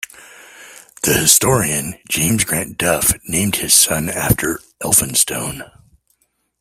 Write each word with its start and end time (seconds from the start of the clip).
The 1.03 1.13
historian 1.13 1.93
James 2.09 2.43
Grant 2.43 2.75
Duff 2.75 3.13
named 3.29 3.57
his 3.57 3.75
son 3.75 4.09
after 4.09 4.59
Elphinstone. 4.83 5.61